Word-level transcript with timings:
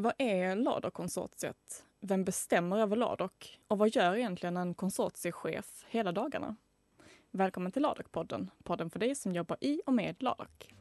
Vad 0.00 0.12
är 0.18 0.56
Ladok-konsortiet? 0.56 1.84
Vem 2.00 2.24
bestämmer 2.24 2.78
över 2.78 2.96
Ladok? 2.96 3.60
Och 3.68 3.78
vad 3.78 3.88
gör 3.88 4.16
egentligen 4.16 4.56
en 4.56 4.74
konsortiechef 4.74 5.84
hela 5.88 6.12
dagarna? 6.12 6.56
Välkommen 7.30 7.72
till 7.72 7.82
Ladok-podden, 7.82 8.50
podden 8.64 8.90
för 8.90 8.98
dig 8.98 9.14
som 9.14 9.32
jobbar 9.32 9.56
i 9.60 9.82
och 9.86 9.94
med 9.94 10.22
Ladok. 10.22 10.74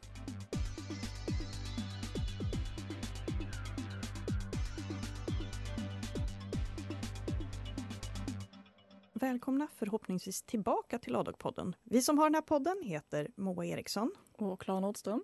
Välkomna 9.14 9.68
förhoppningsvis 9.76 10.44
tillbaka 10.44 11.00
till 11.00 11.14
Ladok-podden. 11.14 11.74
Vi 11.84 12.02
som 12.02 12.18
har 12.18 12.26
den 12.26 12.36
här 12.36 12.42
podden 12.42 12.78
heter 12.84 13.28
Moa 13.36 13.66
Eriksson. 13.66 14.12
Och 14.34 14.62
Klara 14.62 14.80
Nordström. 14.80 15.24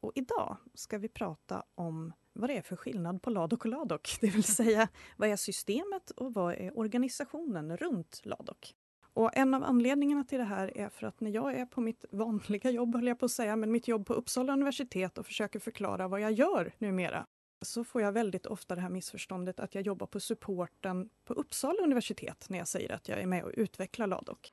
Och 0.00 0.12
idag 0.14 0.56
ska 0.74 0.98
vi 0.98 1.08
prata 1.08 1.64
om 1.74 2.12
vad 2.36 2.50
det 2.50 2.56
är 2.56 2.62
för 2.62 2.76
skillnad 2.76 3.22
på 3.22 3.30
Ladok 3.30 3.64
och 3.64 3.70
Ladok. 3.70 4.16
Det 4.20 4.30
vill 4.30 4.44
säga, 4.44 4.88
vad 5.16 5.28
är 5.28 5.36
systemet 5.36 6.10
och 6.10 6.34
vad 6.34 6.54
är 6.54 6.78
organisationen 6.78 7.76
runt 7.76 8.20
Ladok? 8.24 8.74
Och 9.16 9.36
en 9.36 9.54
av 9.54 9.64
anledningarna 9.64 10.24
till 10.24 10.38
det 10.38 10.44
här 10.44 10.78
är 10.78 10.88
för 10.88 11.06
att 11.06 11.20
när 11.20 11.30
jag 11.30 11.54
är 11.54 11.66
på 11.66 11.80
mitt 11.80 12.04
vanliga 12.10 12.70
jobb, 12.70 12.94
höll 12.94 13.06
jag 13.06 13.18
på 13.18 13.24
att 13.24 13.30
säga, 13.30 13.56
men 13.56 13.72
mitt 13.72 13.88
jobb 13.88 14.06
på 14.06 14.14
Uppsala 14.14 14.52
universitet 14.52 15.18
och 15.18 15.26
försöker 15.26 15.58
förklara 15.58 16.08
vad 16.08 16.20
jag 16.20 16.32
gör 16.32 16.72
numera, 16.78 17.26
så 17.62 17.84
får 17.84 18.02
jag 18.02 18.12
väldigt 18.12 18.46
ofta 18.46 18.74
det 18.74 18.80
här 18.80 18.90
missförståndet 18.90 19.60
att 19.60 19.74
jag 19.74 19.84
jobbar 19.84 20.06
på 20.06 20.20
supporten 20.20 21.08
på 21.24 21.34
Uppsala 21.34 21.82
universitet 21.82 22.46
när 22.48 22.58
jag 22.58 22.68
säger 22.68 22.92
att 22.92 23.08
jag 23.08 23.20
är 23.20 23.26
med 23.26 23.44
och 23.44 23.52
utvecklar 23.54 24.06
Ladok. 24.06 24.52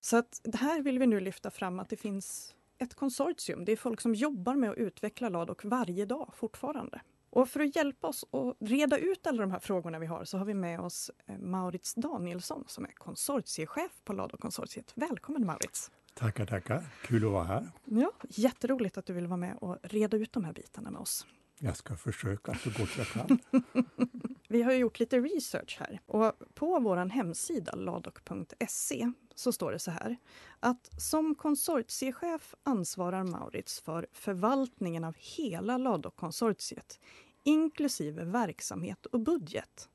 Så 0.00 0.16
att 0.16 0.40
det 0.44 0.58
här 0.58 0.82
vill 0.82 0.98
vi 0.98 1.06
nu 1.06 1.20
lyfta 1.20 1.50
fram 1.50 1.80
att 1.80 1.88
det 1.88 1.96
finns 1.96 2.54
ett 2.78 2.94
konsortium. 2.94 3.64
Det 3.64 3.72
är 3.72 3.76
folk 3.76 4.00
som 4.00 4.14
jobbar 4.14 4.54
med 4.54 4.70
att 4.70 4.76
utveckla 4.76 5.28
Ladok 5.28 5.64
varje 5.64 6.06
dag 6.06 6.32
fortfarande. 6.36 7.00
Och 7.34 7.48
för 7.48 7.60
att 7.60 7.76
hjälpa 7.76 8.06
oss 8.06 8.24
att 8.30 8.68
reda 8.68 8.98
ut 8.98 9.26
alla 9.26 9.40
de 9.40 9.50
här 9.50 9.58
frågorna 9.58 9.98
vi 9.98 10.06
har 10.06 10.24
så 10.24 10.38
har 10.38 10.44
vi 10.44 10.54
med 10.54 10.80
oss 10.80 11.10
eh, 11.26 11.38
Maurits 11.38 11.94
Danielsson 11.94 12.64
som 12.66 12.84
är 12.84 12.92
konsortiechef 12.92 13.92
på 14.04 14.12
Ladok-konsortiet. 14.12 14.92
Välkommen 14.94 15.46
Maurits! 15.46 15.90
Tackar, 16.14 16.46
tackar! 16.46 16.84
Kul 17.02 17.24
att 17.24 17.32
vara 17.32 17.44
här. 17.44 17.70
Ja, 17.84 18.12
jätteroligt 18.28 18.98
att 18.98 19.06
du 19.06 19.12
vill 19.12 19.26
vara 19.26 19.36
med 19.36 19.56
och 19.60 19.78
reda 19.82 20.16
ut 20.16 20.32
de 20.32 20.44
här 20.44 20.52
bitarna 20.52 20.90
med 20.90 21.00
oss. 21.00 21.26
Jag 21.58 21.76
ska 21.76 21.96
försöka 21.96 22.54
så 22.54 22.70
gott 22.70 22.98
jag 22.98 23.06
kan. 23.06 23.38
vi 24.48 24.62
har 24.62 24.72
gjort 24.72 25.00
lite 25.00 25.20
research 25.20 25.76
här 25.80 26.00
och 26.06 26.32
på 26.54 26.80
vår 26.80 26.96
hemsida 26.96 27.74
ladok.se 27.74 29.12
så 29.34 29.52
står 29.52 29.72
det 29.72 29.78
så 29.78 29.90
här 29.90 30.16
att 30.60 31.02
som 31.02 31.34
konsortiechef 31.34 32.54
ansvarar 32.62 33.24
Maurits 33.24 33.80
för 33.80 34.06
förvaltningen 34.12 35.04
av 35.04 35.14
hela 35.18 35.78
Ladok-konsortiet 35.78 37.00
inklusive 37.44 38.24
verksamhet 38.24 39.06
och 39.06 39.20
budget. 39.20 39.88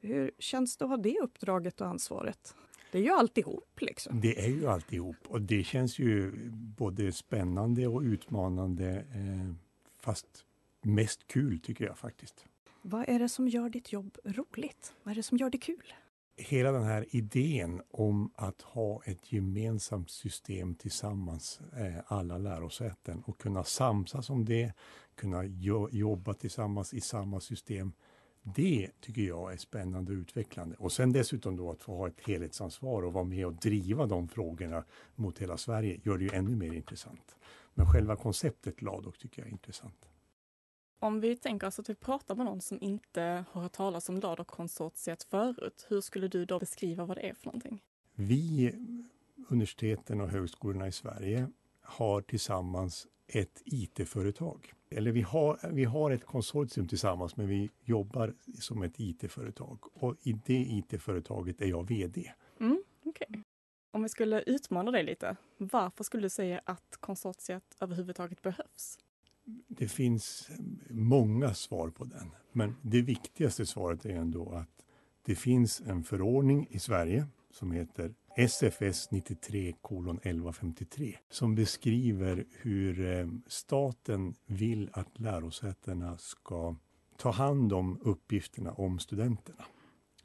Hur 0.00 0.30
känns 0.38 0.76
det 0.76 0.84
att 0.84 0.90
ha 0.90 0.96
det 0.96 1.20
uppdraget 1.22 1.80
och 1.80 1.86
ansvaret? 1.86 2.54
Det 2.92 2.98
är 2.98 3.02
ju 3.02 3.10
alltihop. 3.10 3.80
Liksom. 3.80 4.20
Det 4.20 4.44
är 4.44 4.48
ju 4.48 4.66
alltihop 4.66 5.16
och 5.28 5.42
det 5.42 5.64
känns 5.64 5.98
ju 5.98 6.32
både 6.52 7.12
spännande 7.12 7.86
och 7.86 8.00
utmanande 8.00 8.88
eh, 8.96 9.54
fast 10.00 10.44
mest 10.82 11.26
kul 11.26 11.60
tycker 11.60 11.84
jag 11.84 11.98
faktiskt. 11.98 12.44
Vad 12.82 13.08
är 13.08 13.18
det 13.18 13.28
som 13.28 13.48
gör 13.48 13.68
ditt 13.68 13.92
jobb 13.92 14.18
roligt? 14.24 14.94
Vad 15.02 15.12
är 15.12 15.16
det 15.16 15.22
som 15.22 15.38
gör 15.38 15.50
det 15.50 15.58
kul? 15.58 15.94
Hela 16.36 16.72
den 16.72 16.82
här 16.82 17.06
idén 17.10 17.82
om 17.90 18.30
att 18.34 18.62
ha 18.62 19.02
ett 19.04 19.32
gemensamt 19.32 20.10
system 20.10 20.74
tillsammans, 20.74 21.60
eh, 21.76 21.94
alla 22.06 22.38
lärosäten 22.38 23.22
och 23.26 23.40
kunna 23.40 23.64
samsas 23.64 24.30
om 24.30 24.44
det, 24.44 24.72
kunna 25.14 25.44
jo 25.44 25.88
jobba 25.92 26.34
tillsammans 26.34 26.94
i 26.94 27.00
samma 27.00 27.40
system. 27.40 27.92
Det 28.42 28.90
tycker 29.00 29.22
jag 29.22 29.52
är 29.52 29.56
spännande 29.56 30.12
och 30.12 30.16
utvecklande. 30.16 30.76
Och 30.78 30.92
sen 30.92 31.12
dessutom 31.12 31.56
då 31.56 31.70
att 31.70 31.82
få 31.82 31.96
ha 31.96 32.08
ett 32.08 32.20
helhetsansvar 32.26 33.02
och 33.02 33.12
vara 33.12 33.24
med 33.24 33.46
och 33.46 33.54
driva 33.54 34.06
de 34.06 34.28
frågorna 34.28 34.84
mot 35.14 35.38
hela 35.38 35.56
Sverige 35.56 36.00
gör 36.02 36.18
det 36.18 36.24
ju 36.24 36.30
ännu 36.30 36.56
mer 36.56 36.72
intressant. 36.72 37.36
Men 37.74 37.86
själva 37.86 38.16
konceptet 38.16 38.82
LADOK 38.82 39.18
tycker 39.18 39.42
jag 39.42 39.48
är 39.48 39.52
intressant. 39.52 40.08
Om 40.98 41.20
vi 41.20 41.36
tänker 41.36 41.66
oss 41.66 41.78
att 41.78 41.90
vi 41.90 41.94
pratar 41.94 42.34
med 42.34 42.46
någon 42.46 42.60
som 42.60 42.78
inte 42.80 43.44
har 43.50 43.62
hört 43.62 43.72
talas 43.72 44.08
om 44.08 44.20
LADOK-konsortiet 44.20 45.22
förut, 45.22 45.86
hur 45.88 46.00
skulle 46.00 46.28
du 46.28 46.44
då 46.44 46.58
beskriva 46.58 47.04
vad 47.04 47.16
det 47.16 47.28
är 47.28 47.34
för 47.34 47.46
någonting? 47.46 47.82
Vi, 48.14 48.72
universiteten 49.48 50.20
och 50.20 50.28
högskolorna 50.28 50.88
i 50.88 50.92
Sverige, 50.92 51.48
har 51.80 52.20
tillsammans 52.20 53.06
ett 53.26 53.62
IT-företag. 53.64 54.72
Eller 54.90 55.12
vi 55.12 55.22
har, 55.22 55.70
vi 55.72 55.84
har 55.84 56.10
ett 56.10 56.24
konsortium 56.24 56.88
tillsammans, 56.88 57.36
men 57.36 57.48
vi 57.48 57.70
jobbar 57.84 58.34
som 58.60 58.82
ett 58.82 59.00
IT-företag. 59.00 59.78
Och 59.94 60.16
i 60.22 60.32
det 60.46 60.66
IT-företaget 60.68 61.60
är 61.60 61.66
jag 61.66 61.88
VD. 61.88 62.32
Mm, 62.60 62.82
okay. 63.02 63.42
Om 63.90 64.02
vi 64.02 64.08
skulle 64.08 64.42
utmana 64.42 64.90
dig 64.90 65.04
lite, 65.04 65.36
varför 65.56 66.04
skulle 66.04 66.22
du 66.22 66.30
säga 66.30 66.60
att 66.64 66.96
konsortiet 67.00 67.76
överhuvudtaget 67.80 68.42
behövs? 68.42 68.98
Det 69.68 69.88
finns 69.88 70.50
många 70.90 71.54
svar 71.54 71.90
på 71.90 72.04
den, 72.04 72.30
men 72.52 72.76
det 72.82 73.02
viktigaste 73.02 73.66
svaret 73.66 74.04
är 74.04 74.16
ändå 74.16 74.52
att 74.52 74.84
det 75.22 75.34
finns 75.34 75.80
en 75.80 76.04
förordning 76.04 76.66
i 76.70 76.78
Sverige 76.78 77.26
som 77.50 77.72
heter 77.72 78.14
SFS 78.36 79.10
93 79.10 79.68
1153 79.68 81.16
som 81.30 81.54
beskriver 81.54 82.46
hur 82.50 83.18
eh, 83.18 83.28
staten 83.46 84.34
vill 84.46 84.90
att 84.92 85.18
lärosätena 85.20 86.18
ska 86.18 86.76
ta 87.16 87.30
hand 87.30 87.72
om 87.72 87.98
uppgifterna 88.02 88.72
om 88.72 88.98
studenterna. 88.98 89.64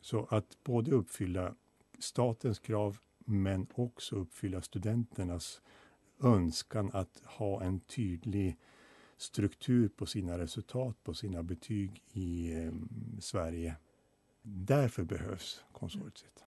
Så 0.01 0.27
att 0.29 0.63
både 0.63 0.91
uppfylla 0.91 1.55
statens 1.99 2.59
krav 2.59 2.97
men 3.25 3.67
också 3.73 4.15
uppfylla 4.15 4.61
studenternas 4.61 5.61
önskan 6.21 6.89
att 6.93 7.21
ha 7.25 7.63
en 7.63 7.79
tydlig 7.79 8.57
struktur 9.21 9.89
på 9.89 10.05
sina 10.05 10.37
resultat, 10.37 11.03
på 11.03 11.13
sina 11.13 11.43
betyg 11.43 12.03
i 12.11 12.53
eh, 12.53 12.71
Sverige. 13.19 13.75
Därför 14.41 15.03
behövs 15.03 15.63
konsortiet. 15.71 16.45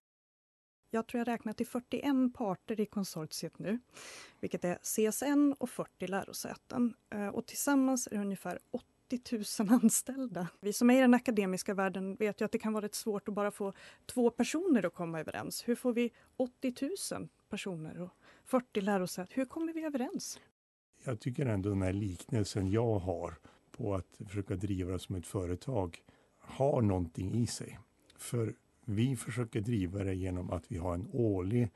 Jag 0.89 1.07
tror 1.07 1.19
jag 1.19 1.27
räknar 1.27 1.53
till 1.53 1.67
41 1.67 2.33
parter 2.33 2.79
i 2.79 2.85
konsortiet 2.85 3.59
nu, 3.59 3.79
vilket 4.39 4.65
är 4.65 4.75
CSN 4.75 5.53
och 5.59 5.69
40 5.69 6.07
lärosäten. 6.07 6.93
Eh, 7.09 7.27
och 7.27 7.45
tillsammans 7.45 8.07
är 8.07 8.15
det 8.15 8.21
ungefär 8.21 8.59
80 8.71 9.63
000 9.63 9.69
anställda. 9.83 10.47
Vi 10.61 10.73
som 10.73 10.89
är 10.89 10.97
i 10.97 11.01
den 11.01 11.13
akademiska 11.13 11.73
världen 11.73 12.15
vet 12.15 12.41
ju 12.41 12.45
att 12.45 12.51
det 12.51 12.59
kan 12.59 12.73
vara 12.73 12.85
rätt 12.85 12.95
svårt 12.95 13.27
att 13.27 13.33
bara 13.33 13.51
få 13.51 13.73
två 14.05 14.29
personer 14.29 14.85
att 14.85 14.93
komma 14.93 15.19
överens. 15.19 15.67
Hur 15.67 15.75
får 15.75 15.93
vi 15.93 16.11
80 16.37 16.75
000 17.11 17.27
personer 17.49 18.01
och 18.01 18.09
40 18.43 18.81
lärosäten? 18.81 19.33
Hur 19.35 19.45
kommer 19.45 19.73
vi 19.73 19.83
överens? 19.83 20.39
Jag 21.05 21.19
tycker 21.19 21.45
ändå 21.45 21.69
den 21.69 21.81
här 21.81 21.93
liknelsen 21.93 22.71
jag 22.71 22.99
har 22.99 23.33
på 23.71 23.95
att 23.95 24.21
försöka 24.27 24.55
driva 24.55 24.91
det 24.91 24.99
som 24.99 25.15
ett 25.15 25.27
företag 25.27 26.03
har 26.39 26.81
någonting 26.81 27.33
i 27.33 27.47
sig. 27.47 27.79
För 28.17 28.53
vi 28.85 29.15
försöker 29.15 29.61
driva 29.61 30.03
det 30.03 30.13
genom 30.13 30.51
att 30.51 30.71
vi 30.71 30.77
har 30.77 30.93
en 30.93 31.07
årlig 31.11 31.69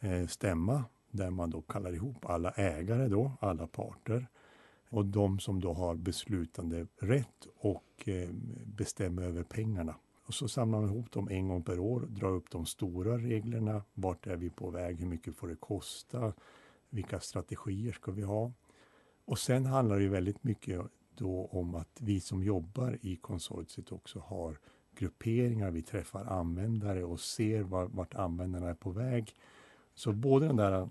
eh, 0.00 0.26
stämma 0.26 0.84
där 1.10 1.30
man 1.30 1.50
då 1.50 1.62
kallar 1.62 1.94
ihop 1.94 2.24
alla 2.24 2.50
ägare 2.50 3.08
då, 3.08 3.32
alla 3.40 3.66
parter 3.66 4.26
och 4.88 5.06
de 5.06 5.38
som 5.38 5.60
då 5.60 5.72
har 5.72 5.94
beslutande 5.94 6.86
rätt 7.00 7.46
och 7.56 8.08
eh, 8.08 8.28
bestämmer 8.64 9.22
över 9.22 9.42
pengarna. 9.42 9.94
Och 10.26 10.34
så 10.34 10.48
samlar 10.48 10.80
man 10.80 10.90
ihop 10.90 11.12
dem 11.12 11.28
en 11.30 11.48
gång 11.48 11.62
per 11.62 11.78
år, 11.78 12.00
drar 12.00 12.30
upp 12.30 12.50
de 12.50 12.66
stora 12.66 13.18
reglerna. 13.18 13.82
Vart 13.94 14.26
är 14.26 14.36
vi 14.36 14.50
på 14.50 14.70
väg? 14.70 15.00
Hur 15.00 15.06
mycket 15.06 15.36
får 15.36 15.48
det 15.48 15.56
kosta? 15.56 16.32
Vilka 16.94 17.20
strategier 17.20 17.92
ska 17.92 18.12
vi 18.12 18.22
ha? 18.22 18.52
Och 19.24 19.38
sen 19.38 19.66
handlar 19.66 19.98
det 19.98 20.08
väldigt 20.08 20.44
mycket 20.44 20.80
då 21.16 21.46
om 21.52 21.74
att 21.74 21.98
vi 22.00 22.20
som 22.20 22.42
jobbar 22.42 22.98
i 23.02 23.16
konsortiet 23.16 23.92
också 23.92 24.18
har 24.18 24.58
grupperingar. 24.94 25.70
Vi 25.70 25.82
träffar 25.82 26.24
användare 26.24 27.04
och 27.04 27.20
ser 27.20 27.62
var, 27.62 27.86
vart 27.86 28.14
användarna 28.14 28.68
är 28.68 28.74
på 28.74 28.90
väg. 28.90 29.34
Så 29.94 30.12
både 30.12 30.46
den 30.46 30.56
där 30.56 30.88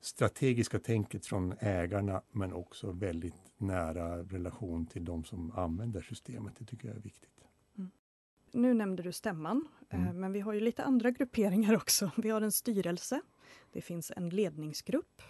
strategiska 0.00 0.78
tänket 0.78 1.26
från 1.26 1.54
ägarna 1.60 2.22
men 2.32 2.52
också 2.52 2.92
väldigt 2.92 3.34
nära 3.56 4.22
relation 4.22 4.86
till 4.86 5.04
de 5.04 5.24
som 5.24 5.52
använder 5.52 6.00
systemet. 6.00 6.52
Det 6.58 6.64
tycker 6.64 6.88
jag 6.88 6.96
är 6.96 7.00
viktigt. 7.00 7.44
Mm. 7.78 7.90
Nu 8.52 8.74
nämnde 8.74 9.02
du 9.02 9.12
stämman, 9.12 9.68
eh, 9.90 10.02
mm. 10.02 10.20
men 10.20 10.32
vi 10.32 10.40
har 10.40 10.52
ju 10.52 10.60
lite 10.60 10.84
andra 10.84 11.10
grupperingar 11.10 11.76
också. 11.76 12.10
Vi 12.16 12.30
har 12.30 12.40
en 12.40 12.52
styrelse, 12.52 13.20
det 13.72 13.80
finns 13.80 14.12
en 14.16 14.28
ledningsgrupp, 14.28 15.22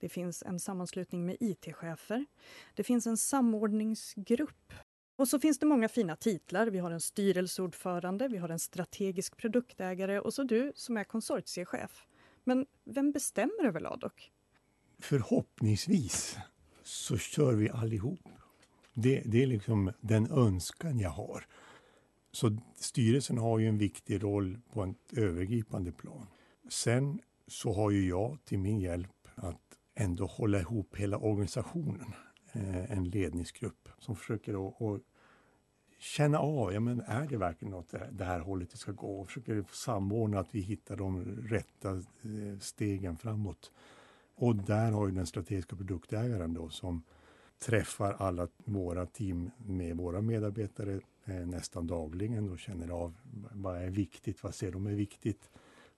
det 0.00 0.08
finns 0.08 0.42
en 0.42 0.60
sammanslutning 0.60 1.26
med 1.26 1.36
IT-chefer. 1.40 2.26
Det 2.74 2.84
finns 2.84 3.06
en 3.06 3.16
samordningsgrupp. 3.16 4.72
Och 5.16 5.28
så 5.28 5.40
finns 5.40 5.58
det 5.58 5.66
många 5.66 5.88
fina 5.88 6.16
titlar. 6.16 6.66
Vi 6.66 6.78
har 6.78 6.90
en 6.90 7.00
styrelseordförande, 7.00 8.28
vi 8.28 8.38
har 8.38 8.48
en 8.48 8.58
strategisk 8.58 9.36
produktägare 9.36 10.20
och 10.20 10.34
så 10.34 10.42
du 10.42 10.72
som 10.76 10.96
är 10.96 11.04
konsortiechef. 11.04 12.06
Men 12.44 12.66
vem 12.84 13.12
bestämmer 13.12 13.64
över 13.64 13.80
Ladok? 13.80 14.32
Förhoppningsvis 14.98 16.36
så 16.82 17.16
kör 17.18 17.54
vi 17.54 17.70
allihop. 17.70 18.28
Det, 18.94 19.22
det 19.26 19.42
är 19.42 19.46
liksom 19.46 19.92
den 20.00 20.30
önskan 20.30 20.98
jag 20.98 21.10
har. 21.10 21.46
Så 22.32 22.56
styrelsen 22.76 23.38
har 23.38 23.58
ju 23.58 23.68
en 23.68 23.78
viktig 23.78 24.22
roll 24.22 24.58
på 24.72 24.84
ett 24.84 25.18
övergripande 25.18 25.92
plan. 25.92 26.26
Sen 26.68 27.20
så 27.50 27.72
har 27.72 27.90
ju 27.90 28.08
jag 28.08 28.38
till 28.44 28.58
min 28.58 28.80
hjälp 28.80 29.28
att 29.34 29.78
ändå 29.94 30.26
hålla 30.26 30.60
ihop 30.60 30.96
hela 30.96 31.18
organisationen. 31.18 32.14
Eh, 32.52 32.92
en 32.92 33.04
ledningsgrupp 33.04 33.88
som 33.98 34.16
försöker 34.16 34.68
att, 34.68 34.82
att 34.82 35.00
känna 35.98 36.38
av, 36.38 36.72
ja 36.72 36.80
men 36.80 37.00
är 37.00 37.26
det 37.26 37.36
verkligen 37.36 37.74
åt 37.74 37.94
det 38.12 38.24
här 38.24 38.40
hållet 38.40 38.70
det 38.70 38.76
ska 38.76 38.92
gå? 38.92 39.20
Och 39.20 39.26
försöker 39.26 39.64
samordna 39.72 40.38
att 40.38 40.54
vi 40.54 40.60
hittar 40.60 40.96
de 40.96 41.24
rätta 41.24 41.90
eh, 41.90 42.58
stegen 42.60 43.16
framåt. 43.16 43.72
Och 44.34 44.56
där 44.56 44.92
har 44.92 45.08
ju 45.08 45.14
den 45.14 45.26
strategiska 45.26 45.76
produktägaren 45.76 46.54
då 46.54 46.68
som 46.68 47.02
träffar 47.58 48.12
alla 48.12 48.48
våra 48.64 49.06
team 49.06 49.50
med 49.56 49.96
våra 49.96 50.20
medarbetare 50.20 51.00
eh, 51.24 51.46
nästan 51.46 51.86
dagligen 51.86 52.50
och 52.50 52.58
känner 52.58 52.88
av 52.88 53.14
vad 53.52 53.76
är 53.76 53.90
viktigt, 53.90 54.42
vad 54.42 54.54
ser 54.54 54.72
de 54.72 54.86
är 54.86 54.94
viktigt. 54.94 55.50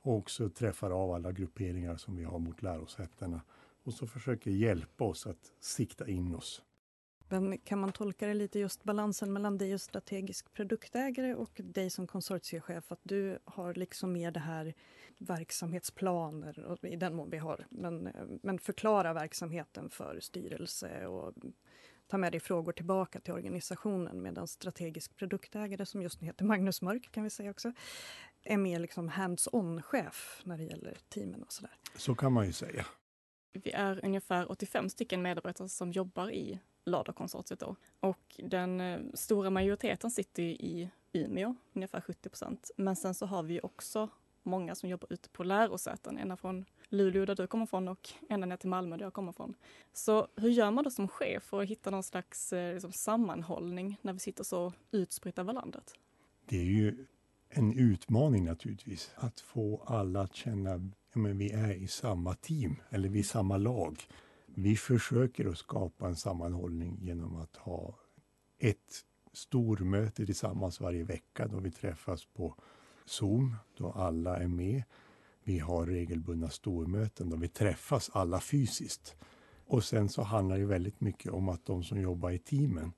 Och 0.03 0.17
också 0.17 0.49
träffar 0.49 0.91
av 0.91 1.11
alla 1.11 1.33
grupperingar 1.33 1.97
som 1.97 2.17
vi 2.17 2.25
har 2.25 2.39
mot 2.39 2.63
lärosätena 2.63 3.41
och 3.83 3.95
så 3.95 4.07
försöker 4.07 4.51
hjälpa 4.51 5.05
oss 5.05 5.27
att 5.27 5.53
sikta 5.61 6.09
in 6.09 6.35
oss. 6.35 6.63
Men 7.29 7.59
kan 7.59 7.79
man 7.79 7.93
tolka 7.93 8.27
det 8.27 8.35
lite 8.35 8.59
just 8.59 8.85
balansen 8.85 9.33
mellan 9.33 9.59
dig 9.59 9.75
och 9.75 9.81
strategisk 9.81 10.53
produktägare 10.53 11.35
och 11.35 11.61
dig 11.65 11.91
som 11.91 12.07
konsortiechef? 12.07 12.93
Att 12.93 13.01
du 13.03 13.39
har 13.45 13.75
liksom 13.75 14.13
mer 14.13 14.31
det 14.31 14.41
här 14.41 14.75
verksamhetsplaner, 15.19 16.79
i 16.87 16.97
den 16.97 17.15
mån 17.15 17.31
vi 17.31 17.39
har, 17.39 17.67
men, 17.71 18.09
men 18.43 18.59
förklara 18.59 19.13
verksamheten 19.13 19.91
för 19.91 20.21
styrelse 20.21 21.07
och 21.07 21.35
ta 22.07 22.19
med 22.19 22.33
dig 22.33 22.41
frågor 22.41 22.73
tillbaka 22.73 23.21
till 23.21 23.33
organisationen 23.33 24.23
medan 24.23 24.49
strategisk 24.49 25.17
produktägare, 25.17 25.87
som 25.87 26.03
just 26.03 26.21
nu 26.21 26.27
heter 26.27 26.45
Magnus 26.45 26.83
Mörk 26.83 27.13
kan 27.13 27.25
vi 27.25 27.31
säga 27.31 27.51
också, 27.51 27.73
är 28.45 28.57
mer 28.57 28.79
liksom 28.79 29.09
hands-on-chef 29.09 30.43
när 30.45 30.59
det 30.59 30.65
gäller 30.65 30.97
teamen 31.09 31.43
och 31.43 31.53
sådär. 31.53 31.77
Så 31.97 32.15
kan 32.15 32.33
man 32.33 32.47
ju 32.47 32.53
säga. 32.53 32.87
Vi 33.53 33.71
är 33.71 34.05
ungefär 34.05 34.51
85 34.51 34.89
stycken 34.89 35.23
medarbetare 35.23 35.69
som 35.69 35.93
jobbar 35.93 36.31
i 36.31 36.61
Laderkonsortiet 36.85 37.61
då. 37.61 37.77
Och 38.01 38.41
den 38.45 38.81
eh, 38.81 39.01
stora 39.15 39.51
majoriteten 39.51 40.11
sitter 40.11 40.43
i 40.43 40.91
Umeå, 41.13 41.55
ungefär 41.73 42.01
70 42.01 42.29
procent. 42.29 42.71
Men 42.77 42.97
sen 42.97 43.15
så 43.15 43.27
har 43.27 43.43
vi 43.43 43.61
också 43.63 44.09
många 44.43 44.75
som 44.75 44.89
jobbar 44.89 45.13
ute 45.13 45.29
på 45.29 45.45
lärosäten, 45.45 46.19
ena 46.19 46.37
från 46.37 46.65
Luleå 46.89 47.25
där 47.25 47.35
du 47.35 47.47
kommer 47.47 47.67
från 47.67 47.89
och 47.89 48.09
ända 48.29 48.47
ner 48.47 48.57
till 48.57 48.69
Malmö 48.69 48.97
där 48.97 49.05
jag 49.07 49.13
kommer 49.13 49.33
från. 49.33 49.55
Så 49.93 50.29
hur 50.37 50.51
gör 50.51 50.71
man 50.71 50.85
då 50.85 50.91
som 50.91 51.09
chef 51.09 51.43
för 51.43 51.63
att 51.63 51.69
hitta 51.69 51.91
någon 51.91 52.03
slags 52.03 52.53
eh, 52.53 52.73
liksom, 52.73 52.93
sammanhållning 52.93 53.99
när 54.03 54.13
vi 54.13 54.19
sitter 54.19 54.45
så 54.45 54.73
utspridda 54.91 55.43
över 55.43 55.53
landet? 55.53 55.95
Det 56.45 56.57
är 56.57 56.65
ju 56.65 57.07
en 57.55 57.73
utmaning 57.73 58.45
naturligtvis, 58.45 59.11
att 59.17 59.41
få 59.41 59.83
alla 59.87 60.21
att 60.21 60.35
känna 60.35 60.73
att 60.73 60.81
vi 61.15 61.51
är 61.51 61.73
i 61.73 61.89
samma 61.89 62.35
team 62.35 62.77
eller 62.91 63.09
vi 63.09 63.19
är 63.19 63.21
i 63.21 63.25
samma 63.25 63.57
lag. 63.57 64.03
Vi 64.47 64.77
försöker 64.77 65.49
att 65.49 65.59
skapa 65.59 66.09
en 66.09 66.17
sammanhållning 66.17 66.99
genom 67.01 67.37
att 67.37 67.57
ha 67.57 67.99
ett 68.59 69.05
stormöte 69.33 70.27
tillsammans 70.27 70.81
varje 70.81 71.05
vecka 71.05 71.49
då 71.49 71.59
vi 71.59 71.71
träffas 71.71 72.25
på 72.25 72.55
Zoom, 73.05 73.57
då 73.77 73.91
alla 73.91 74.37
är 74.37 74.49
med. 74.49 74.83
Vi 75.45 75.59
har 75.59 75.87
regelbundna 75.87 76.51
stormöten 76.51 77.31
då 77.31 77.37
vi 77.37 77.49
träffas 77.49 78.11
alla 78.13 78.41
fysiskt. 78.41 79.17
Och 79.67 79.85
sen 79.85 80.09
så 80.09 80.23
handlar 80.23 80.59
det 80.59 80.67
väldigt 80.67 81.01
mycket 81.01 81.33
om 81.33 81.49
att 81.49 81.67
de 81.67 81.85
som 81.85 82.01
jobbar 82.01 82.31
i 82.31 82.39
teamen, 82.39 82.93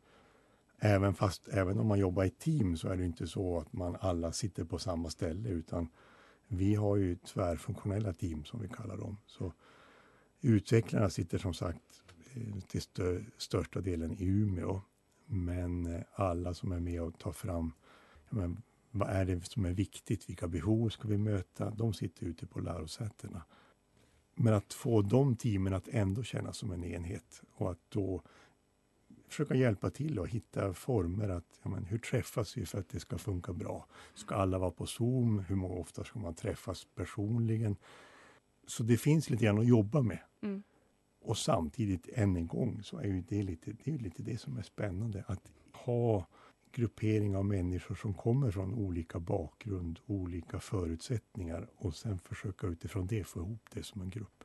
även, 0.79 1.15
fast, 1.15 1.49
även 1.49 1.79
om 1.79 1.87
man 1.87 1.99
jobbar 1.99 2.25
i 2.25 2.31
team 2.31 2.77
så 2.77 2.89
är 2.89 2.97
det 2.97 3.05
inte 3.05 3.27
så 3.27 3.59
att 3.59 3.73
man 3.73 3.97
alla 4.01 4.33
sitter 4.33 4.65
på 4.65 4.79
samma 4.79 5.11
ställe 5.11 5.49
utan 5.49 5.89
vi 6.49 6.75
har 6.75 6.97
ju 6.97 7.17
tvärfunktionella 7.17 8.13
team 8.13 8.45
som 8.45 8.61
vi 8.61 8.69
kallar 8.69 8.97
dem. 8.97 9.17
Så 9.27 9.53
Utvecklarna 10.47 11.11
sitter 11.11 11.39
som 11.39 11.55
sagt 11.55 12.03
eh, 12.35 12.61
till 12.69 12.83
stö 12.83 13.21
största 13.37 13.81
delen 13.81 14.13
i 14.13 14.25
Umeå. 14.25 14.81
Men 15.27 15.87
eh, 15.87 16.03
alla 16.15 16.55
som 16.55 16.73
är 16.73 16.81
med 16.81 17.03
och 17.03 17.19
tar 17.19 17.33
fram 17.33 17.73
men, 18.31 18.63
vad 18.91 19.09
är 19.09 19.25
det 19.25 19.47
som 19.47 19.65
är 19.65 19.73
viktigt, 19.73 20.29
vilka 20.29 20.49
behov 20.49 20.89
ska 20.89 21.09
vi 21.09 21.19
möta, 21.19 21.71
de 21.71 21.95
sitter 21.95 22.27
ute 22.27 22.47
på 22.47 22.61
lärosätena. 22.61 23.43
Men 24.35 24.55
att 24.55 24.73
få 24.73 25.03
de 25.03 25.37
teamen 25.37 25.75
att 25.75 25.89
ändå 25.89 26.23
kännas 26.23 26.57
som 26.57 26.73
en 26.73 26.85
enhet 26.85 27.43
och 27.55 27.71
att 27.71 27.81
då 27.89 28.23
försöka 29.35 29.55
hjälpa 29.55 29.91
till 29.91 30.19
och 30.19 30.29
hitta 30.29 30.75
former 30.75 31.29
att, 31.29 31.61
ja, 31.63 31.71
men, 31.71 31.85
hur 31.85 31.99
träffas 31.99 32.57
vi 32.57 32.67
för 32.67 32.79
att 32.79 32.89
det 32.89 33.01
ska 33.01 33.19
funka 33.19 33.53
bra? 33.53 33.87
Ska 34.15 34.35
alla 34.35 34.59
vara 34.59 34.71
på 34.71 34.87
Zoom? 34.87 35.39
Hur 35.39 35.57
många 35.57 35.75
ofta 35.75 36.05
ska 36.05 36.19
man 36.19 36.35
träffas 36.35 36.87
personligen? 36.95 37.77
Så 38.67 38.83
det 38.83 38.97
finns 38.97 39.31
lite 39.31 39.45
grann 39.45 39.59
att 39.59 39.67
jobba 39.67 40.03
med. 40.03 40.19
Mm. 40.41 40.63
Och 41.21 41.39
samtidigt, 41.39 42.09
än 42.13 42.37
en 42.37 42.47
gång, 42.47 42.83
så 42.83 42.99
är 42.99 43.05
ju 43.05 43.21
det 43.29 43.43
lite 43.43 43.73
det, 43.73 43.91
är 43.91 43.99
lite 43.99 44.23
det 44.23 44.39
som 44.39 44.59
är 44.59 44.63
spännande. 44.63 45.25
Att 45.27 45.53
ha 45.73 46.27
gruppering 46.73 47.37
av 47.37 47.45
människor 47.45 47.95
som 47.95 48.15
kommer 48.15 48.51
från 48.51 48.75
olika 48.75 49.21
bakgrund, 49.21 50.01
olika 50.07 50.61
förutsättningar 50.61 51.69
och 51.77 51.95
sen 51.95 52.19
försöka 52.19 52.67
utifrån 52.67 53.07
det 53.07 53.25
få 53.25 53.41
ihop 53.41 53.69
det 53.73 53.83
som 53.83 54.01
en 54.03 54.11
grupp. 54.11 54.44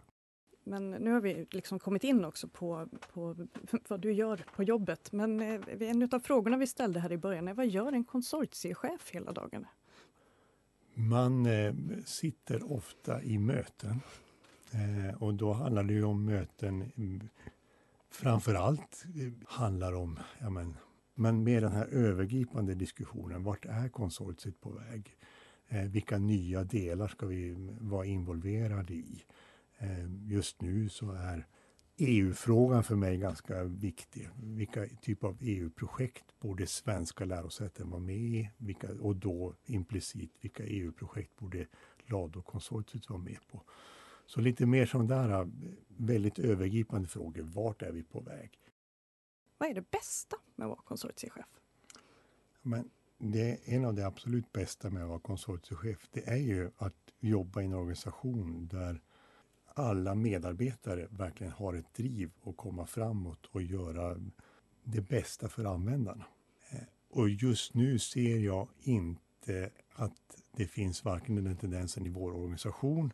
Men 0.69 0.91
nu 0.91 1.11
har 1.11 1.21
vi 1.21 1.47
liksom 1.51 1.79
kommit 1.79 2.03
in 2.03 2.25
också 2.25 2.47
på, 2.47 2.87
på 3.13 3.47
vad 3.87 3.99
du 3.99 4.11
gör 4.11 4.45
på 4.55 4.63
jobbet. 4.63 5.11
Men 5.11 5.39
eh, 5.41 5.61
en 5.79 6.09
av 6.11 6.19
frågorna 6.19 6.57
vi 6.57 6.67
ställde 6.67 6.99
här 6.99 7.11
i 7.11 7.17
början 7.17 7.47
är 7.47 7.53
vad 7.53 7.67
gör 7.67 7.91
en 7.91 8.03
konsortiechef 8.03 9.09
hela 9.11 9.31
dagarna? 9.31 9.67
Man 10.93 11.45
eh, 11.45 11.73
sitter 12.05 12.71
ofta 12.71 13.23
i 13.23 13.37
möten 13.37 14.01
eh, 14.71 15.23
och 15.23 15.33
då 15.33 15.53
handlar 15.53 15.83
det 15.83 15.93
ju 15.93 16.03
om 16.03 16.25
möten 16.25 16.91
mm, 16.97 17.29
framför 18.09 18.55
allt 18.55 19.05
eh, 19.15 19.31
handlar 19.45 19.93
om, 19.93 20.19
ja 20.39 20.49
men, 20.49 20.77
men 21.15 21.43
med 21.43 21.63
den 21.63 21.71
här 21.71 21.85
övergripande 21.85 22.75
diskussionen, 22.75 23.43
vart 23.43 23.65
är 23.65 23.89
konsortiet 23.89 24.61
på 24.61 24.69
väg? 24.69 25.17
Eh, 25.67 25.83
vilka 25.83 26.17
nya 26.17 26.63
delar 26.63 27.07
ska 27.07 27.25
vi 27.25 27.55
vara 27.81 28.05
involverade 28.05 28.93
i? 28.93 29.23
Eh, 29.79 30.05
just 30.27 30.61
nu 30.61 30.89
så 30.89 31.11
är 31.11 31.47
EU-frågan 31.97 32.83
för 32.83 32.95
mig 32.95 33.17
ganska 33.17 33.63
viktig. 33.63 34.29
Vilka 34.43 34.85
typ 35.01 35.23
av 35.23 35.37
EU-projekt 35.41 36.39
borde 36.39 36.67
svenska 36.67 37.25
lärosäten 37.25 37.89
vara 37.89 38.01
med 38.01 38.15
i? 38.15 38.49
Vilka, 38.57 38.87
och 38.93 39.15
då 39.15 39.55
implicit, 39.65 40.31
vilka 40.41 40.63
EU-projekt 40.63 41.35
borde 41.35 41.67
LADO-konsortiet 42.05 43.09
vara 43.09 43.19
med 43.19 43.37
på? 43.51 43.63
Så 44.25 44.41
lite 44.41 44.65
mer 44.65 44.85
sådana 44.85 45.27
där 45.27 45.41
äh, 45.41 45.47
väldigt 45.87 46.39
övergripande 46.39 47.07
frågor. 47.07 47.43
Vart 47.43 47.81
är 47.81 47.91
vi 47.91 48.03
på 48.03 48.19
väg? 48.19 48.59
Vad 49.57 49.69
är 49.69 49.73
det 49.73 49.91
bästa 49.91 50.37
med 50.55 50.65
att 50.65 50.69
vara 50.69 50.81
konsortiechef? 50.81 51.45
Men 52.61 52.89
det 53.17 53.51
är 53.51 53.75
en 53.75 53.85
av 53.85 53.93
de 53.93 54.03
absolut 54.03 54.51
bästa 54.51 54.89
med 54.89 55.03
att 55.03 55.09
vara 55.09 55.19
konsortiechef. 55.19 56.07
Det 56.11 56.27
är 56.27 56.37
ju 56.37 56.71
att 56.77 57.13
jobba 57.19 57.61
i 57.61 57.65
en 57.65 57.73
organisation 57.73 58.67
där 58.67 59.01
alla 59.73 60.15
medarbetare 60.15 61.07
verkligen 61.09 61.53
har 61.53 61.73
ett 61.73 61.93
driv 61.93 62.31
att 62.43 62.57
komma 62.57 62.85
framåt 62.85 63.45
och 63.45 63.61
göra 63.61 64.17
det 64.83 65.01
bästa 65.01 65.49
för 65.49 65.65
användarna. 65.65 66.25
Eh, 66.69 66.83
och 67.09 67.29
just 67.29 67.73
nu 67.73 67.99
ser 67.99 68.37
jag 68.37 68.67
inte 68.79 69.69
att 69.93 70.43
det 70.55 70.67
finns 70.67 71.05
varken 71.05 71.43
den 71.43 71.57
tendensen 71.57 72.05
i 72.05 72.09
vår 72.09 72.31
organisation 72.31 73.13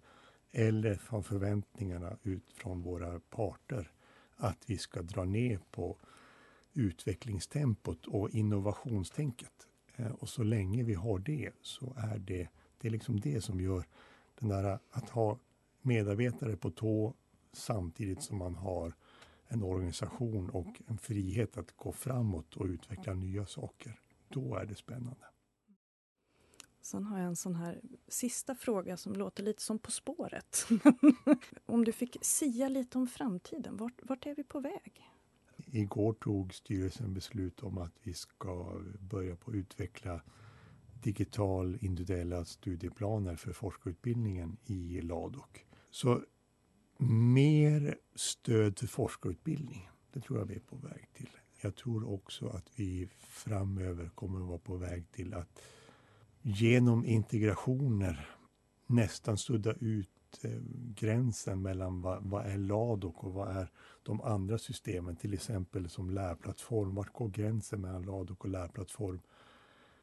eller 0.51 0.95
från 0.95 1.23
förväntningarna 1.23 2.17
ut 2.23 2.53
från 2.53 2.81
våra 2.81 3.19
parter 3.19 3.91
att 4.35 4.63
vi 4.69 4.77
ska 4.77 5.01
dra 5.01 5.25
ner 5.25 5.59
på 5.71 5.97
utvecklingstempot 6.73 8.07
och 8.07 8.29
innovationstänket. 8.29 9.67
Eh, 9.95 10.11
och 10.11 10.29
så 10.29 10.43
länge 10.43 10.83
vi 10.83 10.93
har 10.93 11.19
det 11.19 11.51
så 11.61 11.93
är 11.97 12.17
det, 12.17 12.47
det 12.77 12.87
är 12.87 12.91
liksom 12.91 13.19
det 13.19 13.41
som 13.41 13.61
gör 13.61 13.85
den 14.39 14.49
där 14.49 14.79
att 14.91 15.09
ha 15.09 15.39
medarbetare 15.85 16.57
på 16.57 16.71
tå 16.71 17.13
samtidigt 17.53 18.21
som 18.21 18.37
man 18.37 18.55
har 18.55 18.93
en 19.47 19.63
organisation 19.63 20.49
och 20.49 20.81
en 20.87 20.97
frihet 20.97 21.57
att 21.57 21.77
gå 21.77 21.91
framåt 21.91 22.55
och 22.55 22.65
utveckla 22.65 23.13
nya 23.13 23.45
saker. 23.45 23.99
Då 24.29 24.55
är 24.55 24.65
det 24.65 24.75
spännande. 24.75 25.25
Sen 26.81 27.05
har 27.05 27.19
jag 27.19 27.27
en 27.27 27.35
sån 27.35 27.55
här 27.55 27.81
sista 28.07 28.55
fråga 28.55 28.97
som 28.97 29.13
låter 29.13 29.43
lite 29.43 29.61
som 29.61 29.79
På 29.79 29.91
spåret. 29.91 30.67
om 31.65 31.85
du 31.85 31.91
fick 31.91 32.17
sia 32.21 32.69
lite 32.69 32.97
om 32.97 33.07
framtiden, 33.07 33.77
vart, 33.77 34.01
vart 34.03 34.25
är 34.25 34.35
vi 34.35 34.43
på 34.43 34.59
väg? 34.59 35.11
Igår 35.71 36.13
tog 36.13 36.53
styrelsen 36.53 37.13
beslut 37.13 37.63
om 37.63 37.77
att 37.77 37.93
vi 38.03 38.13
ska 38.13 38.81
börja 38.99 39.35
på 39.35 39.51
att 39.51 39.55
utveckla 39.55 40.21
digital 41.03 41.77
individuella 41.81 42.45
studieplaner 42.45 43.35
för 43.35 43.53
forskarutbildningen 43.53 44.57
i 44.65 45.01
LADOK. 45.01 45.64
Så 45.95 46.21
mer 46.97 47.97
stöd 48.15 48.75
till 48.75 48.87
forskarutbildning, 48.87 49.89
det 50.13 50.19
tror 50.19 50.39
jag 50.39 50.45
vi 50.45 50.55
är 50.55 50.59
på 50.59 50.75
väg 50.75 51.09
till. 51.13 51.29
jag 51.61 51.75
tror 51.75 52.13
också 52.13 52.47
att 52.47 52.71
vi 52.75 53.09
framöver 53.19 54.09
kommer 54.09 54.39
att 54.41 54.47
vara 54.47 54.57
på 54.57 54.75
väg 54.75 55.11
till 55.11 55.33
att 55.33 55.61
genom 56.41 57.05
integrationer 57.05 58.29
nästan 58.87 59.37
sudda 59.37 59.73
ut 59.73 60.43
eh, 60.43 60.61
gränsen 60.95 61.61
mellan 61.61 62.01
vad, 62.01 62.23
vad 62.23 62.45
är 62.45 62.57
LADOK 62.57 63.23
och 63.23 63.33
vad 63.33 63.57
är 63.57 63.71
de 64.03 64.21
andra 64.21 64.57
systemen, 64.57 65.15
till 65.15 65.33
exempel 65.33 65.89
som 65.89 66.09
lärplattform. 66.09 66.95
Vart 66.95 67.13
går 67.13 67.29
gränsen 67.29 67.81
mellan 67.81 68.03
LADOK 68.03 68.43
och 68.43 68.49
lärplattform? 68.49 69.19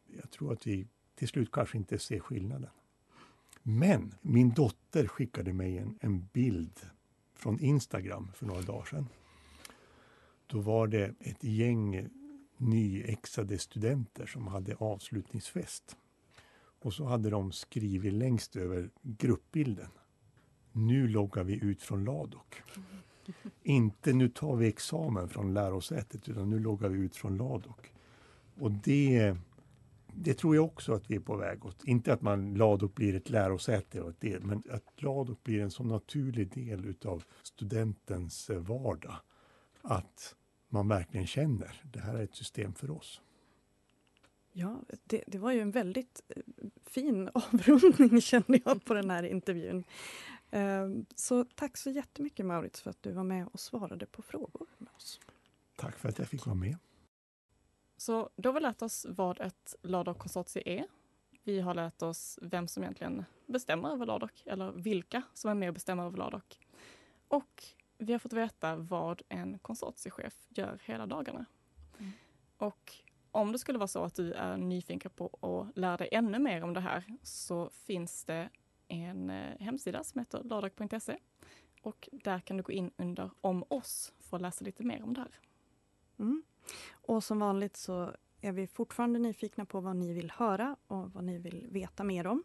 Jag 0.06 0.30
tror 0.30 0.52
att 0.52 0.66
vi 0.66 0.86
till 1.14 1.28
slut 1.28 1.50
kanske 1.52 1.78
inte 1.78 1.98
ser 1.98 2.20
skillnaden. 2.20 2.70
Men 3.62 4.14
min 4.22 4.50
dotter 4.50 5.06
skickade 5.06 5.52
mig 5.52 5.78
en, 5.78 5.98
en 6.00 6.28
bild 6.32 6.80
från 7.34 7.60
Instagram 7.60 8.28
för 8.34 8.46
några 8.46 8.62
dagar 8.62 8.84
sedan. 8.84 9.08
Då 10.46 10.60
var 10.60 10.86
det 10.86 11.14
ett 11.20 11.44
gäng 11.44 12.08
nyexade 12.56 13.58
studenter 13.58 14.26
som 14.26 14.46
hade 14.46 14.74
avslutningsfest. 14.74 15.96
Och 16.54 16.94
så 16.94 17.04
hade 17.04 17.30
de 17.30 17.52
skrivit 17.52 18.12
längst 18.12 18.56
över 18.56 18.90
gruppbilden. 19.02 19.88
Nu 20.72 21.08
loggar 21.08 21.44
vi 21.44 21.64
ut 21.64 21.82
från 21.82 22.04
Ladok. 22.04 22.62
Inte 23.62 24.12
nu 24.12 24.28
tar 24.28 24.56
vi 24.56 24.68
examen 24.68 25.28
från 25.28 25.54
lärosätet 25.54 26.28
utan 26.28 26.50
nu 26.50 26.58
loggar 26.58 26.88
vi 26.88 26.98
ut 26.98 27.16
från 27.16 27.36
Ladok. 27.36 27.92
Och 28.54 28.70
det, 28.70 29.36
det 30.14 30.34
tror 30.34 30.56
jag 30.56 30.64
också 30.64 30.92
att 30.92 31.10
vi 31.10 31.14
är 31.16 31.20
på 31.20 31.36
väg 31.36 31.64
åt. 31.66 31.84
Inte 31.84 32.12
att 32.12 32.22
man 32.22 32.54
Ladok 32.54 32.94
blir 32.94 33.14
ett 33.14 33.30
lärosäte, 33.30 34.00
och 34.00 34.12
det, 34.18 34.44
men 34.44 34.62
att 34.70 35.02
Ladok 35.02 35.42
blir 35.42 35.60
en 35.60 35.70
så 35.70 35.84
naturlig 35.84 36.54
del 36.54 36.84
utav 36.84 37.24
studentens 37.42 38.50
eh, 38.50 38.58
vardag. 38.58 39.16
Att 39.82 40.36
man 40.68 40.88
verkligen 40.88 41.26
känner 41.26 41.80
det 41.84 42.00
här 42.00 42.14
är 42.14 42.22
ett 42.22 42.34
system 42.34 42.74
för 42.74 42.90
oss. 42.90 43.20
Ja, 44.52 44.80
det, 45.04 45.24
det, 45.26 45.38
var 45.38 45.52
ju 45.52 45.60
en 45.60 45.70
väldigt 45.70 46.22
eh, 46.28 46.42
fin 46.86 47.28
avrundning 47.34 48.20
kände 48.20 48.60
jag 48.64 48.84
på 48.84 48.94
den 48.94 49.10
här 49.10 49.22
intervjun. 49.22 49.84
Ehm, 50.50 51.06
så 51.14 51.44
tack 51.44 51.76
så 51.76 51.90
jättemycket 51.90 52.46
Maurits 52.46 52.80
för 52.80 52.90
att 52.90 53.02
du 53.02 53.12
var 53.12 53.24
med 53.24 53.46
och 53.52 53.60
svarade 53.60 54.06
på 54.06 54.22
frågor 54.22 54.66
med 54.78 54.88
oss. 54.96 55.20
Tack 55.76 55.98
för 55.98 56.08
att 56.08 56.18
jag 56.18 56.28
fick 56.28 56.46
vara 56.46 56.56
med. 56.56 56.76
Så 58.02 58.30
då 58.36 58.48
har 58.48 58.54
vi 58.54 58.60
lärt 58.60 58.82
oss 58.82 59.06
vad 59.08 59.40
ett 59.40 59.74
LADOK-konsortium 59.82 60.62
är. 60.66 60.86
Vi 61.42 61.60
har 61.60 61.74
lärt 61.74 62.02
oss 62.02 62.38
vem 62.42 62.68
som 62.68 62.82
egentligen 62.82 63.24
bestämmer 63.46 63.88
över 63.88 64.06
LADOK, 64.06 64.42
eller 64.46 64.72
vilka 64.72 65.22
som 65.34 65.50
är 65.50 65.54
med 65.54 65.68
och 65.68 65.74
bestämmer 65.74 66.04
över 66.04 66.18
LADOK. 66.18 66.58
Och 67.28 67.64
vi 67.98 68.12
har 68.12 68.18
fått 68.18 68.32
veta 68.32 68.76
vad 68.76 69.22
en 69.28 69.58
konsortiechef 69.58 70.46
gör 70.48 70.80
hela 70.84 71.06
dagarna. 71.06 71.46
Mm. 71.98 72.12
Och 72.56 72.92
om 73.30 73.52
det 73.52 73.58
skulle 73.58 73.78
vara 73.78 73.88
så 73.88 74.04
att 74.04 74.14
du 74.14 74.32
är 74.32 74.56
nyfiken 74.56 75.10
på 75.10 75.26
att 75.40 75.78
lära 75.78 75.96
dig 75.96 76.08
ännu 76.12 76.38
mer 76.38 76.64
om 76.64 76.74
det 76.74 76.80
här 76.80 77.04
så 77.22 77.70
finns 77.70 78.24
det 78.24 78.48
en 78.88 79.30
eh, 79.30 79.58
hemsida 79.60 80.04
som 80.04 80.18
heter 80.18 80.42
lördag.se 80.42 81.18
och 81.82 82.08
där 82.12 82.40
kan 82.40 82.56
du 82.56 82.62
gå 82.62 82.72
in 82.72 82.90
under 82.96 83.30
om 83.40 83.64
oss 83.68 84.12
för 84.20 84.36
att 84.36 84.42
läsa 84.42 84.64
lite 84.64 84.82
mer 84.82 85.02
om 85.02 85.14
det 85.14 85.20
här. 85.20 85.34
Mm. 86.18 86.42
Och 86.92 87.24
som 87.24 87.38
vanligt 87.38 87.76
så 87.76 88.12
är 88.40 88.52
vi 88.52 88.66
fortfarande 88.66 89.18
nyfikna 89.18 89.64
på 89.64 89.80
vad 89.80 89.96
ni 89.96 90.12
vill 90.12 90.30
höra 90.30 90.76
och 90.86 91.12
vad 91.12 91.24
ni 91.24 91.38
vill 91.38 91.66
veta 91.70 92.04
mer 92.04 92.26
om. 92.26 92.42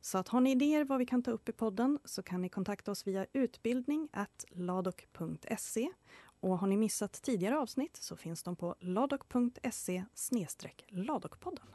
Så 0.00 0.18
att 0.18 0.28
har 0.28 0.40
ni 0.40 0.50
idéer 0.50 0.84
vad 0.84 0.98
vi 0.98 1.06
kan 1.06 1.22
ta 1.22 1.30
upp 1.30 1.48
i 1.48 1.52
podden 1.52 1.98
så 2.04 2.22
kan 2.22 2.42
ni 2.42 2.48
kontakta 2.48 2.90
oss 2.90 3.06
via 3.06 3.26
utbildning 3.32 4.08
ladok.se 4.50 5.90
och 6.40 6.58
har 6.58 6.66
ni 6.66 6.76
missat 6.76 7.12
tidigare 7.12 7.58
avsnitt 7.58 7.96
så 7.96 8.16
finns 8.16 8.42
de 8.42 8.56
på 8.56 8.74
ladok.se 8.80 10.04
ladokpodden. 10.88 11.66